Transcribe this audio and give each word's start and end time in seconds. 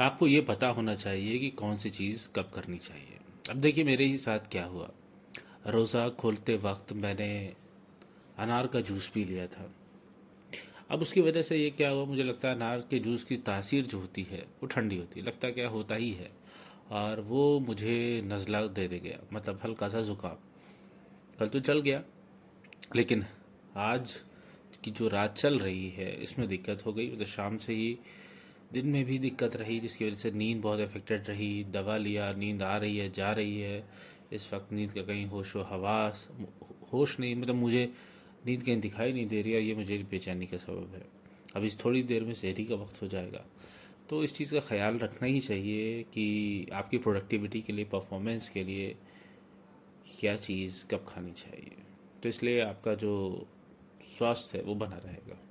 आपको 0.00 0.26
ये 0.26 0.40
पता 0.40 0.68
होना 0.68 0.94
चाहिए 0.94 1.38
कि 1.38 1.50
कौन 1.50 1.76
सी 1.76 1.90
चीज़ 1.90 2.28
कब 2.36 2.50
करनी 2.54 2.78
चाहिए। 2.78 3.18
अब 3.50 3.56
देखिए, 3.56 3.84
मेरे 3.84 4.04
ही 4.04 4.16
साथ 4.18 4.38
क्या 4.38 4.64
हुआ। 4.64 4.90
रोज़ा 5.66 6.08
खोलते 6.08 6.56
वक्त 6.56 6.92
मैंने 6.92 7.54
अनार 8.38 8.66
का 8.66 8.80
जूस 8.80 9.08
पी 9.08 9.24
लिया 9.24 9.46
था। 9.46 9.70
अब 10.90 11.00
उसकी 11.00 11.20
वजह 11.20 11.42
से 11.42 11.56
ये 11.56 11.70
क्या 11.70 11.90
हुआ, 11.90 12.04
मुझे 12.04 12.22
लगता 12.22 12.48
है 12.48 12.54
अनार 12.54 12.80
के 12.90 12.98
जूस 12.98 13.24
की 13.24 13.36
तासीर 13.36 13.86
जो 13.86 14.00
होती 14.00 14.22
है, 14.22 14.38
वो 14.38 14.66
ठंडी 14.66 14.96
होती 14.96 15.20
है। 15.20 15.26
लगता 15.26 15.50
क्या 15.50 15.68
होता 15.68 15.94
ही 15.94 16.10
है। 16.12 16.30
और 16.90 17.20
वो 17.20 17.60
मुझे 17.60 18.22
नज़ला 18.24 18.66
दे 18.66 18.88
दे 18.88 18.98
गया 18.98 19.18
मतलब 19.32 19.60
हल्का 19.64 19.88
सा 19.88 20.00
ज़ुकाम। 20.00 20.36
कल 21.38 21.48
तो 21.48 21.60
चल 21.60 21.80
गया, 21.80 22.02
लेकिन 22.96 23.24
आज 23.76 24.14
की 24.84 24.90
जो 24.90 25.08
रात 25.08 25.36
चल 25.36 25.58
रही 25.58 25.88
है, 25.90 26.22
इसमें 26.22 26.48
दिक्कत 26.48 26.86
हो 26.86 26.92
गई। 26.92 27.10
मतलब 27.10 27.26
शाम 27.26 27.56
से 27.56 27.74
ही 27.74 27.98
दिन 28.72 28.86
में 28.86 29.04
भी 29.04 29.18
दिक्कत 29.18 29.56
रही, 29.56 29.80
जिसकी 29.80 30.06
वजह 30.06 30.14
से 30.14 30.30
नींद 30.30 30.60
बहुत 30.60 30.80
अफेक्टेड 30.80 31.28
रही। 31.28 31.64
दवा 31.64 31.96
लिया, 31.96 32.32
नींद 32.32 32.62
आ 32.62 32.76
रही 32.76 32.98
है, 32.98 33.10
जा 33.10 33.32
रही 33.32 33.60
है। 33.60 33.88
इस 34.32 34.52
वक्त 34.52 34.72
नींद 34.72 34.92
का 34.92 35.02
कहीं 35.02 35.26
होश 35.26 35.56
व 35.56 35.62
हवास, 35.62 36.28
होश 36.92 37.20
नहीं 37.20 37.34
मतलब 37.34 37.54
मुझे 37.54 37.92
नींद 38.46 38.62
कहीं 38.62 38.80
दिखाई 38.80 39.12
नहीं 39.12 39.26
दे 39.26 39.42
रही 39.42 39.52
है, 39.52 39.62
ये 39.62 39.74
मुझे 39.74 40.06
बेचैनी 40.10 40.46
का 40.46 40.56
सबब 40.56 40.92
है। 40.94 41.06
अब 41.56 41.64
इस 41.64 41.84
थोड़ी 41.84 42.02
देर 42.02 42.24
में 42.24 42.34
शहरी 42.34 42.64
का 42.64 42.74
वक्त 42.74 43.02
हो 43.02 43.08
जाएगा। 43.08 43.44
तो 44.08 44.24
इस 44.24 44.34
चीज़ 44.34 44.54
का 44.54 44.60
ख्याल 44.60 44.98
रखना 44.98 45.28
ही 45.28 45.40
चाहिए 45.40 46.02
कि 46.02 46.66
आपकी 46.72 46.98
प्रोडक्टिविटी 46.98 47.60
के 47.60 47.72
लिए 47.72 47.84
परफॉर्मेंस 47.84 48.48
के 48.48 48.64
लिए 48.64 48.96
क्या 50.20 50.36
चीज़ 50.36 50.86
कब 50.86 51.06
खानी 51.08 51.32
चाहिए। 51.32 51.72
तो 52.22 52.28
इसलिए 52.28 52.60
आपका 52.60 52.94
जो 52.94 53.46
स्वास्थ्य 54.18 54.58
है, 54.58 54.64
वो 54.64 54.74
बना 54.74 54.96
रहेगा। 54.96 55.42